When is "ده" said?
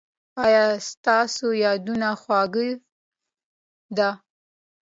3.97-4.09